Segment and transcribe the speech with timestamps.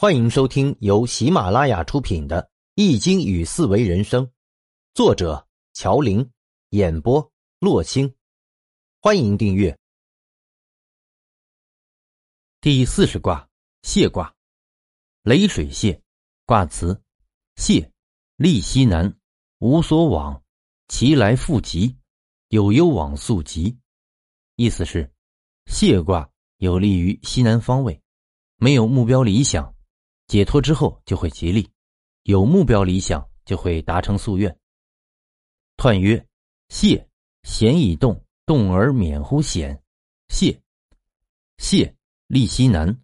[0.00, 2.40] 欢迎收听由喜马拉雅出品的
[2.76, 4.24] 《易经与四维人生》，
[4.94, 6.24] 作者乔林，
[6.68, 8.14] 演播洛青。
[9.00, 9.76] 欢迎订阅。
[12.60, 13.48] 第四十卦
[13.82, 14.32] 谢卦，
[15.22, 16.00] 雷水谢，
[16.46, 17.02] 卦辞：
[17.56, 17.90] 谢，
[18.36, 19.12] 利西南，
[19.58, 20.40] 无所往，
[20.86, 21.96] 其来复急，
[22.50, 23.76] 有攸往速急。
[24.54, 25.12] 意思是，
[25.66, 28.00] 谢卦有利于西南方位，
[28.58, 29.74] 没有目标理想。
[30.28, 31.68] 解脱之后就会吉利，
[32.24, 34.54] 有目标理想就会达成夙愿。
[35.78, 36.24] 彖曰：
[36.68, 37.08] 谢，
[37.44, 39.82] 咸以动，动而免乎险。
[40.28, 40.60] 谢，
[41.56, 42.94] 谢，利西南，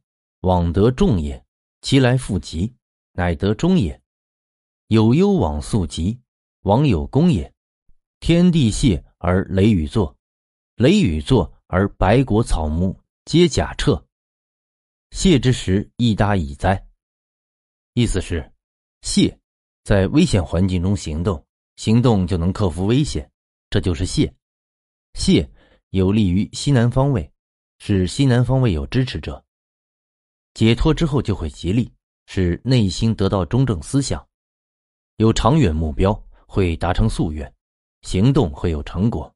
[0.42, 1.42] 往得众也。
[1.80, 2.74] 其来复吉，
[3.12, 3.98] 乃得中也。
[4.88, 6.20] 有攸往速吉，
[6.62, 7.50] 往有功也。
[8.20, 10.14] 天地谢而雷雨作，
[10.76, 14.02] 雷雨作而百果草木皆甲彻。
[15.10, 16.86] 谢之时，亦达矣哉！
[17.94, 18.52] 意思是，
[19.02, 19.38] 谢，
[19.84, 23.30] 在危险环境中行动，行动就能克服危险，
[23.70, 24.34] 这就是谢。
[25.14, 25.48] 谢
[25.90, 27.30] 有利于西南方位，
[27.78, 29.44] 使西南方位有支持者。
[30.54, 31.88] 解脱之后就会吉利，
[32.26, 34.26] 使内心得到中正思想，
[35.18, 36.12] 有长远目标，
[36.48, 37.54] 会达成夙愿，
[38.02, 39.32] 行动会有成果。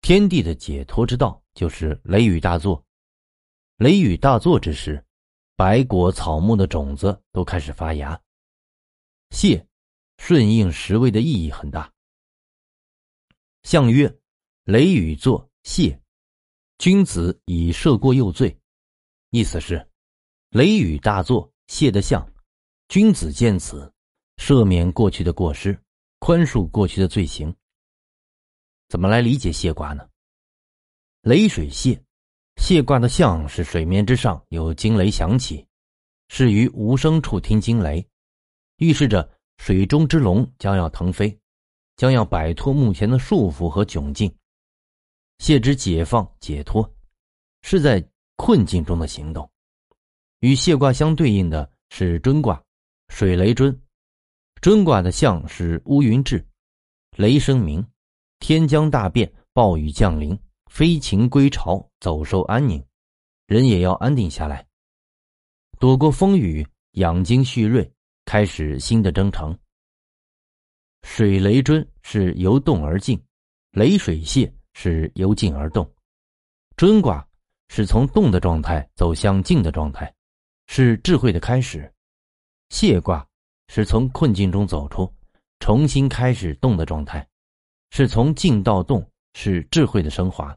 [0.00, 2.80] 天地的解脱之道就是雷雨大作，
[3.78, 5.04] 雷雨大作之时。
[5.56, 8.20] 白果草木的种子都开始发芽。
[9.30, 9.66] 谢，
[10.18, 11.92] 顺应时位的意义很大。
[13.62, 14.12] 象曰：
[14.64, 15.98] 雷雨作谢，
[16.78, 18.56] 君子以赦过又罪。
[19.30, 19.88] 意思是，
[20.50, 22.28] 雷雨大作，谢的象，
[22.88, 23.92] 君子见此，
[24.36, 25.80] 赦免过去的过失，
[26.18, 27.54] 宽恕过去的罪行。
[28.88, 30.08] 怎么来理解谢卦呢？
[31.22, 32.03] 雷水谢。
[32.56, 35.66] 谢卦的象是水面之上有惊雷响起，
[36.28, 38.06] 是于无声处听惊雷，
[38.78, 41.38] 预示着水中之龙将要腾飞，
[41.96, 44.34] 将要摆脱目前的束缚和窘境。
[45.38, 46.90] 谢之解放解脱，
[47.62, 48.02] 是在
[48.36, 49.48] 困境中的行动。
[50.40, 52.62] 与谢卦相对应的是尊卦，
[53.08, 53.78] 水雷尊。
[54.62, 56.42] 尊卦的象是乌云至，
[57.16, 57.86] 雷声鸣，
[58.38, 60.38] 天将大变，暴雨降临。
[60.74, 62.84] 飞禽归巢，走兽安宁，
[63.46, 64.66] 人也要安定下来，
[65.78, 67.88] 躲过风雨，养精蓄锐，
[68.24, 69.56] 开始新的征程。
[71.04, 73.24] 水雷尊是由动而静，
[73.70, 75.88] 雷水泄是由静而动。
[76.76, 77.24] 尊卦
[77.68, 80.12] 是从动的状态走向静的状态，
[80.66, 81.88] 是智慧的开始；
[82.70, 83.24] 泄卦
[83.68, 85.08] 是从困境中走出，
[85.60, 87.24] 重新开始动的状态，
[87.90, 90.52] 是从静到动，是智慧的升华。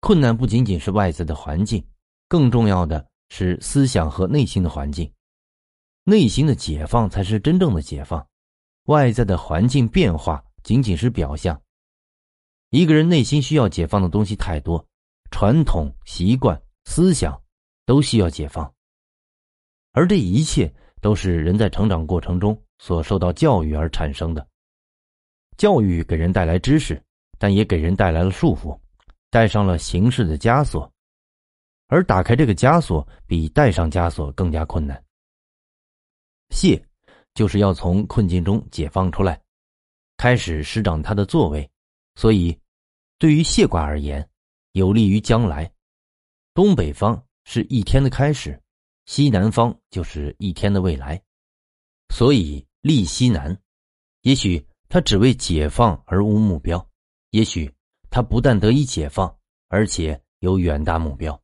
[0.00, 1.86] 困难不仅仅是外在的环境，
[2.26, 5.10] 更重要的是思想和内心的环境。
[6.04, 8.26] 内心的解放才是真正的解放，
[8.86, 11.60] 外在的环境变化仅仅是表象。
[12.70, 14.84] 一个人内心需要解放的东西太多，
[15.30, 17.40] 传统习惯、思想
[17.84, 18.72] 都需要解放，
[19.92, 24.44] 而这一切都是人在成长过程中所受到教育而产生的。
[25.58, 27.00] 教育给人带来知识，
[27.38, 28.76] 但也给人带来了束缚。
[29.30, 30.92] 带上了形式的枷锁，
[31.86, 35.02] 而打开这个枷锁比带上枷锁更加困难。
[36.50, 36.84] 谢，
[37.32, 39.40] 就是要从困境中解放出来，
[40.16, 41.70] 开始施展他的作为。
[42.16, 42.58] 所以，
[43.18, 44.28] 对于谢卦而言，
[44.72, 45.72] 有利于将来。
[46.52, 48.60] 东北方是一天的开始，
[49.06, 51.22] 西南方就是一天的未来。
[52.12, 53.56] 所以立西南，
[54.22, 56.84] 也许他只为解放而无目标，
[57.30, 57.72] 也许。
[58.10, 59.34] 他不但得以解放，
[59.68, 61.40] 而且有远大目标。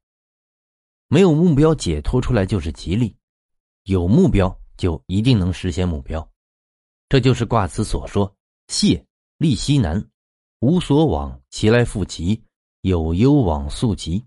[1.08, 3.16] 没有目标解脱出来就是吉利，
[3.84, 6.28] 有目标就一定能实现目标。
[7.08, 9.06] 这就是卦辞所说：“谢，
[9.38, 10.04] 利西南，
[10.58, 12.42] 无所往，其来复吉，
[12.80, 14.26] 有攸往速吉。”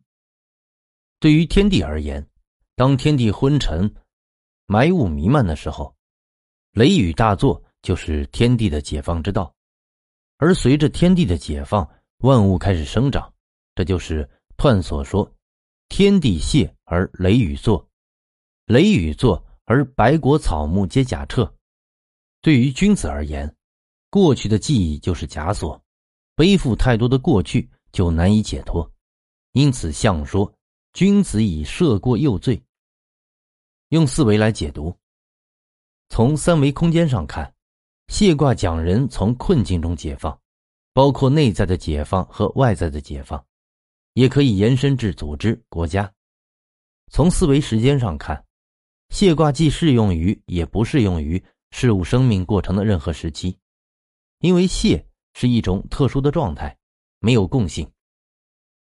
[1.20, 2.26] 对于天地而言，
[2.76, 3.94] 当天地昏沉、
[4.66, 5.94] 霾雾弥漫的时候，
[6.72, 9.54] 雷雨大作就是天地的解放之道。
[10.38, 11.86] 而随着天地的解放，
[12.20, 13.34] 万物开始生长，
[13.76, 15.32] 这就是彖所说
[15.88, 17.88] ：“天地泄而雷雨作，
[18.66, 21.54] 雷雨作而百果草木皆甲彻。”
[22.42, 23.56] 对于君子而言，
[24.10, 25.82] 过去的记忆就是枷锁，
[26.36, 28.92] 背负太多的过去就难以解脱。
[29.54, 30.54] 因此，象说
[30.92, 32.62] ：“君子以赦过又罪。”
[33.90, 34.94] 用四维来解读，
[36.10, 37.56] 从三维空间上看，
[38.10, 40.38] 谢卦讲人从困境中解放。
[40.94, 43.44] 包括内在的解放和外在的解放，
[44.14, 46.12] 也可以延伸至组织、国家。
[47.12, 48.44] 从四维时间上看，
[49.10, 53.58] 谢卦既适用于，也不适用于事物生命过程的任何时期，
[54.40, 55.04] 因为谢
[55.34, 56.78] 是一种特殊的状态，
[57.20, 57.90] 没有共性。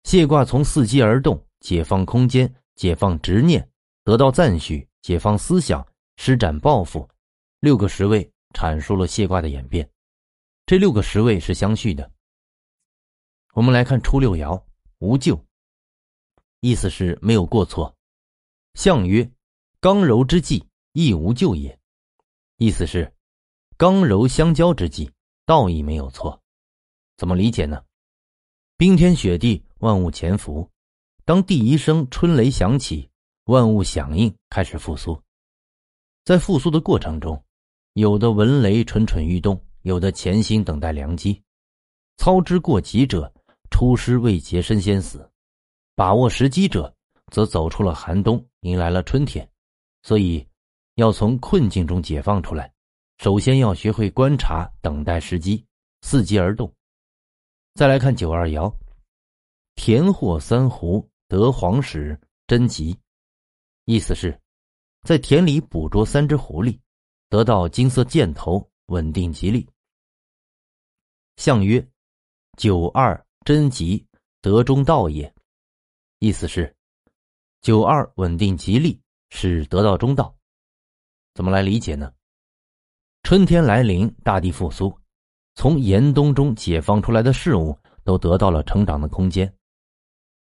[0.04, 3.70] 谢卦从伺机而动，解放空间，解放执念，
[4.04, 5.86] 得到赞许，解放思想，
[6.16, 7.08] 施展抱负。
[7.60, 9.88] 六个十位阐述了谢卦的演变，
[10.68, 12.12] 这六个十位是相续的。
[13.54, 14.62] 我们来看初六爻
[15.00, 15.42] 无咎，
[16.60, 17.96] 意思是没有过错。
[18.74, 19.32] 象曰。
[19.80, 21.80] 刚柔之际，亦无咎也。
[22.58, 23.14] 意思是，
[23.78, 25.10] 刚柔相交之际，
[25.46, 26.42] 道义没有错。
[27.16, 27.86] 怎么理解呢？
[28.76, 30.70] 冰天雪地，万物潜伏。
[31.24, 33.10] 当第一声春雷响起，
[33.46, 35.22] 万物响应，开始复苏。
[36.26, 37.42] 在复苏的过程中，
[37.94, 41.42] 有的闻雷蠢蠢欲动，有的潜心等待良机。
[42.18, 43.34] 操之过急者，
[43.70, 45.20] 出师未捷身先死；
[45.96, 46.94] 把握时机者，
[47.32, 49.50] 则走出了寒冬，迎来了春天。
[50.04, 50.46] 所以，
[50.96, 52.70] 要从困境中解放出来，
[53.20, 55.66] 首先要学会观察、等待时机，
[56.02, 56.70] 伺机而动。
[57.74, 58.70] 再来看九二爻，
[59.76, 62.94] 田获三斛，得黄芪，贞吉。
[63.86, 64.38] 意思是，
[65.04, 66.78] 在田里捕捉三只狐狸，
[67.30, 69.66] 得到金色箭头，稳定吉利。
[71.38, 71.84] 象曰：
[72.58, 74.06] 九二贞吉，
[74.42, 75.34] 得中道也。
[76.20, 76.76] 意思是，
[77.62, 79.02] 九二稳定吉利。
[79.30, 80.34] 是得道中道，
[81.34, 82.14] 怎么来理解呢？
[83.24, 84.98] 春天来临，大地复苏，
[85.54, 89.54] 从严冬中解放出来的事物都得到了成长的空间，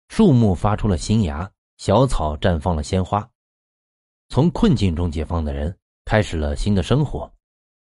[0.08, 3.30] 树木发出了新芽，小草绽放了鲜花。
[4.30, 7.30] 从困境中解放的人开始了新的生活，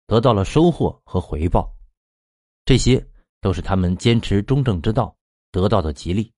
[0.08, 1.72] 得到了收获和回报，
[2.66, 3.02] 这些
[3.40, 5.16] 都是他们坚持中正之道
[5.50, 6.30] 得到的吉利。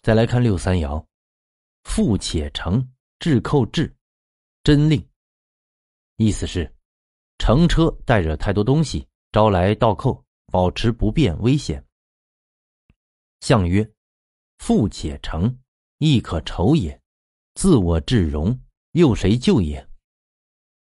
[0.00, 1.04] 再来看六三爻，
[1.82, 2.82] 富且成。
[3.20, 3.96] 制扣制，
[4.64, 5.08] 真令。
[6.16, 6.70] 意思是，
[7.38, 11.82] 乘车带着太多东西，招来倒扣，保持不便，危险。
[13.40, 13.88] 象曰：
[14.58, 15.58] 富且成，
[15.98, 17.00] 亦可愁也。
[17.54, 19.88] 自我至荣，又谁救也？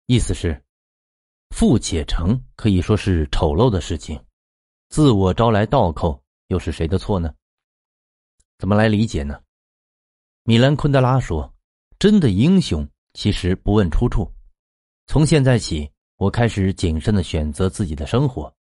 [0.06, 0.61] 意思是，
[1.52, 4.18] 富且成可以说是丑陋的事情，
[4.88, 7.32] 自我招来倒扣，又是谁的错呢？
[8.58, 9.38] 怎么来理解呢？
[10.44, 11.48] 米兰昆德拉说。
[11.98, 12.84] 真的英雄
[13.14, 14.28] 其实不问出处。
[15.06, 18.52] 从现在起，我开始谨慎的选择自己的生活，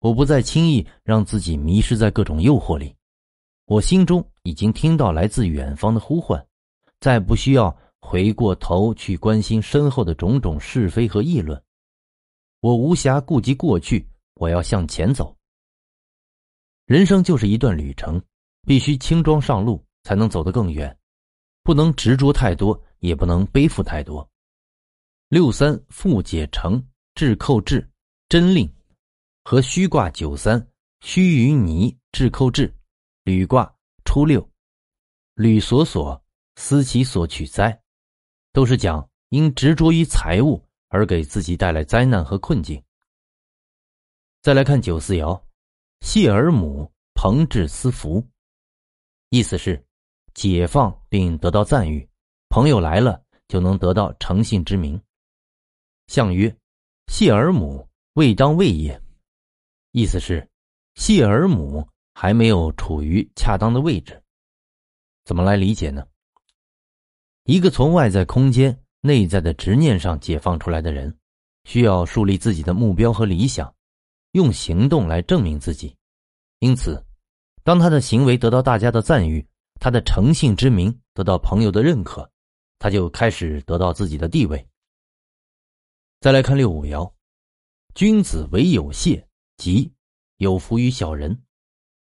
[0.00, 2.92] 我不再轻易让自己迷失在各种诱惑里。
[3.66, 6.44] 我心中已经听到来自远方的呼唤，
[6.98, 11.62] 再不需要回过头去关心身后的种种是非和议论。
[12.62, 15.36] 我无暇顾及过去，我要向前走。
[16.86, 18.22] 人生就是一段旅程，
[18.64, 20.96] 必须轻装上路，才能走得更远。
[21.64, 24.28] 不能执着太多，也不能背负太多。
[25.28, 26.80] 六三复解成
[27.16, 27.90] 制扣制
[28.28, 28.72] 真令，
[29.42, 30.64] 和虚卦九三
[31.00, 32.72] 虚于泥制扣制，
[33.24, 33.74] 履卦
[34.04, 34.48] 初六
[35.34, 36.22] 履所所
[36.54, 37.76] 思其所取哉，
[38.52, 42.80] 都是讲因执着于财物而给自己带来灾难和困境。
[44.42, 45.42] 再来看九四爻，
[46.02, 48.24] 谢尔母朋至私服，
[49.30, 49.84] 意思是。
[50.34, 52.08] 解放并得到赞誉，
[52.48, 54.98] 朋友来了就能得到诚信之名。
[56.06, 56.56] 象曰：
[57.08, 58.98] 谢尔母未当位也，
[59.90, 60.48] 意思是
[60.94, 64.22] 谢尔母还没有处于恰当的位置。
[65.22, 66.06] 怎么来理解呢？
[67.44, 71.14] 一个从外在空间、内在的执念上解放出来的人，
[71.64, 73.72] 需要树立自己的目标和理想，
[74.30, 75.94] 用行动来证明自己。
[76.60, 77.04] 因此，
[77.62, 79.46] 当他的行为得到大家的赞誉。
[79.80, 82.30] 他的诚信之名得到朋友的认可，
[82.78, 84.64] 他就开始得到自己的地位。
[86.20, 87.12] 再来看六五爻，
[87.92, 89.92] 君子唯有谢，即
[90.36, 91.36] 有福于小人。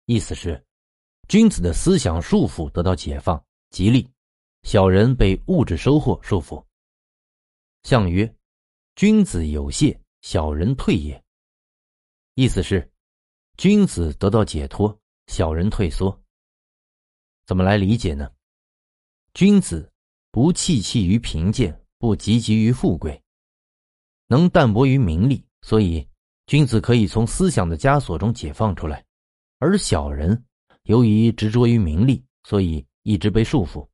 [0.05, 0.65] 意思是，
[1.27, 4.09] 君子的思想束缚得到解放，吉利；
[4.63, 6.65] 小人被物质收获束缚。
[7.87, 8.35] 象曰：
[8.97, 11.23] 君子有谢，小人退也。
[12.35, 12.91] 意思是，
[13.57, 16.21] 君子得到解脱，小人退缩。
[17.47, 18.29] 怎么来理解呢？
[19.35, 19.89] 君子
[20.33, 23.23] 不弃弃于贫贱，不汲汲于富贵，
[24.27, 26.09] 能淡泊于名利，所以
[26.49, 29.01] 君子可以从思想的枷锁中解放出来；
[29.61, 30.45] 而小人
[30.83, 33.89] 由于执着于名利，所以一直被束缚。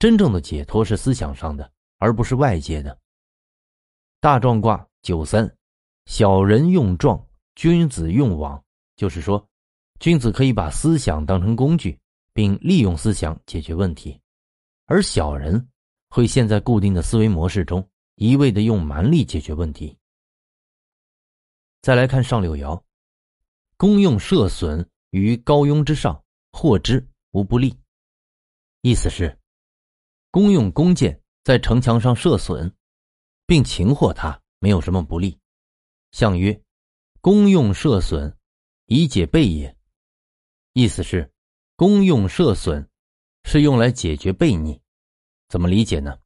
[0.00, 2.98] 真正的解脱是思想上的，而不是外界的。
[4.20, 5.56] 大壮卦九三，
[6.06, 7.24] 小人用壮，
[7.54, 8.64] 君子用往，
[8.96, 9.48] 就是说，
[10.00, 11.98] 君子可以把思想当成工具。
[12.34, 14.16] 并利用思想解决问题，
[14.86, 15.68] 而小人
[16.08, 19.98] 会陷在固定的思维模式中，一味的用蛮力解决问题。
[21.82, 22.80] 再来看上六爻，
[23.76, 27.76] 功用射损于高庸之上，获之无不利。
[28.82, 29.36] 意思是，
[30.30, 32.70] 公用弓箭在城墙上射损，
[33.46, 35.38] 并擒获他，没有什么不利。
[36.12, 36.60] 相曰
[37.22, 38.36] ：“公用射损，
[38.84, 39.74] 以解备也。”
[40.74, 41.32] 意思是，
[41.74, 42.86] 公用射损
[43.44, 44.78] 是用来解决悖逆。
[45.48, 46.18] 怎么理解呢？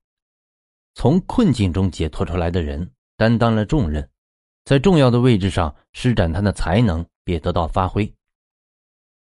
[0.94, 4.10] 从困境中解脱出来的人，担当了重任，
[4.64, 8.12] 在重要的位置上施展他的才能，便得到发挥。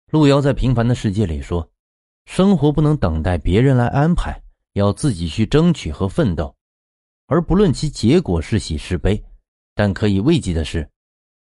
[0.07, 1.71] 路遥在平凡的世界里说。
[2.25, 4.40] 生活不能等待别人来安排，
[4.73, 6.55] 要自己去争取和奋斗，
[7.27, 9.21] 而不论其结果是喜是悲。
[9.73, 10.87] 但可以慰藉的是，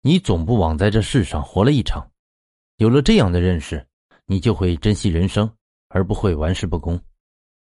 [0.03, 2.11] 你总不枉在这世上活了一场。
[2.77, 3.85] 有了这样的认识，
[4.27, 5.51] 你就会珍惜人生，
[5.89, 7.01] 而不会玩世不恭。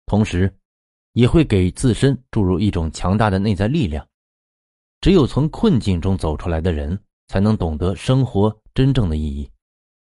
[0.06, 0.54] 同时，
[1.14, 4.08] 也会给自身注入一种强大的内在力量。
[5.00, 9.50] 只有从困境中走出来的人，才能懂得生活真正的意义，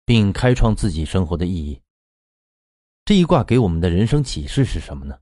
[0.04, 1.80] 并开创自己生活的意义。
[3.04, 5.18] 这一卦给我们的人生启示是什么呢？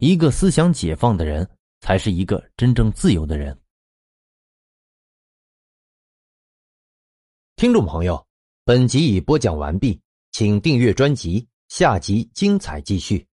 [0.00, 1.46] 一个思想解放的人，
[1.80, 3.56] 才是一个真正自由的人。
[7.56, 8.26] 听众朋友，
[8.64, 10.00] 本集已播讲完毕，
[10.32, 13.29] 请订阅专辑，下集精彩继续。